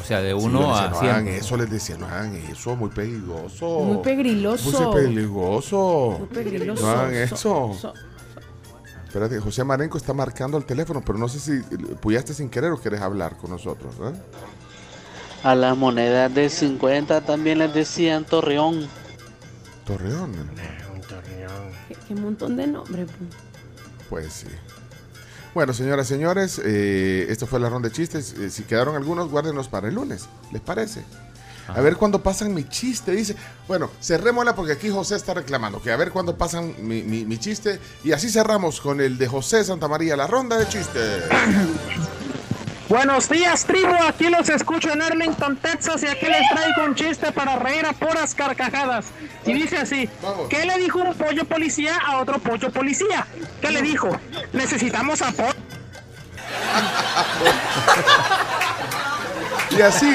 O 0.00 0.02
sea, 0.04 0.20
de 0.22 0.30
Sí, 0.30 0.34
uno 0.34 0.60
les 0.60 0.68
decía, 0.68 0.84
a 0.84 0.88
no 0.90 0.98
100. 1.00 1.10
hagan 1.10 1.28
eso, 1.28 1.56
les 1.58 1.70
decía, 1.70 1.96
no 1.98 2.06
hagan 2.06 2.34
eso, 2.34 2.74
muy 2.74 2.88
peligroso. 2.88 3.80
Muy 3.80 3.98
pegriloso. 4.02 4.90
Muy 4.92 5.02
peligroso. 5.02 6.16
Muy 6.20 6.28
pegriloso. 6.28 6.82
No 6.82 6.90
hagan 6.90 7.28
So- 7.28 7.34
eso. 7.34 7.76
so- 7.78 7.94
Espérate, 9.06 9.40
José 9.40 9.64
Marenco 9.64 9.98
está 9.98 10.14
marcando 10.14 10.56
el 10.56 10.64
teléfono, 10.64 11.02
pero 11.04 11.18
no 11.18 11.28
sé 11.28 11.40
si 11.40 11.58
puyaste 11.96 12.32
sin 12.32 12.48
querer 12.48 12.70
o 12.70 12.80
querés 12.80 13.00
hablar 13.00 13.36
con 13.36 13.50
nosotros. 13.50 13.92
¿eh? 14.00 14.12
A 15.42 15.54
las 15.54 15.76
monedas 15.76 16.32
de 16.34 16.48
50 16.50 17.22
también 17.22 17.58
les 17.58 17.72
decían 17.72 18.24
Torreón. 18.24 18.86
Torreón. 19.86 20.32
Un 20.94 21.00
torreón. 21.02 21.72
Qué, 21.88 21.96
qué 22.08 22.14
montón 22.14 22.56
de 22.56 22.66
nombres. 22.66 23.08
Pues 24.10 24.32
sí. 24.32 24.46
Bueno, 25.54 25.72
señoras 25.72 26.06
y 26.06 26.14
señores, 26.14 26.60
eh, 26.64 27.26
esto 27.28 27.46
fue 27.46 27.58
la 27.58 27.68
ronda 27.68 27.88
de 27.88 27.94
chistes. 27.94 28.34
Eh, 28.34 28.50
si 28.50 28.64
quedaron 28.64 28.94
algunos, 28.96 29.30
guárdenlos 29.30 29.68
para 29.68 29.88
el 29.88 29.94
lunes. 29.94 30.26
¿Les 30.52 30.60
parece? 30.60 31.02
A 31.68 31.80
ver 31.80 31.96
cuándo 31.96 32.20
pasan 32.22 32.52
mi 32.52 32.64
chiste, 32.68 33.12
dice. 33.12 33.36
Bueno, 33.68 33.90
cerrémosla 34.02 34.54
porque 34.56 34.72
aquí 34.72 34.90
José 34.90 35.14
está 35.16 35.34
reclamando. 35.34 35.80
Que 35.80 35.92
a 35.92 35.96
ver 35.96 36.10
cuándo 36.10 36.36
pasan 36.36 36.74
mi, 36.80 37.02
mi- 37.02 37.24
mi 37.24 37.38
chiste. 37.38 37.78
Y 38.04 38.12
así 38.12 38.28
cerramos 38.28 38.80
con 38.80 39.00
el 39.00 39.16
de 39.18 39.26
José 39.28 39.62
Santa 39.64 39.86
María, 39.88 40.16
la 40.16 40.26
ronda 40.26 40.56
de 40.58 40.68
chistes. 40.68 41.24
Buenos 42.90 43.28
días, 43.28 43.64
tribu. 43.66 43.94
Aquí 44.08 44.28
los 44.28 44.48
escucho 44.48 44.90
en 44.92 45.00
Arlington, 45.00 45.56
Texas, 45.58 46.02
y 46.02 46.08
aquí 46.08 46.26
les 46.26 46.42
traigo 46.50 46.86
un 46.88 46.96
chiste 46.96 47.30
para 47.30 47.54
reír 47.54 47.86
a 47.86 47.92
puras 47.92 48.34
carcajadas. 48.34 49.06
Y 49.46 49.52
dice 49.52 49.78
así: 49.78 50.10
¿Qué 50.48 50.66
le 50.66 50.76
dijo 50.76 50.98
un 50.98 51.14
pollo 51.14 51.44
policía 51.44 51.96
a 52.04 52.18
otro 52.18 52.40
pollo 52.40 52.72
policía? 52.72 53.28
¿Qué 53.60 53.70
le 53.70 53.82
dijo? 53.82 54.10
Necesitamos 54.52 55.22
apoyo. 55.22 55.54
Y 59.70 59.82
así 59.82 60.12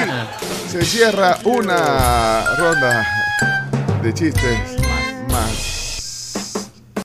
se 0.70 0.84
cierra 0.84 1.38
una 1.44 2.44
ronda 2.58 3.06
de 4.02 4.12
chistes 4.12 4.76
más. 5.30 5.75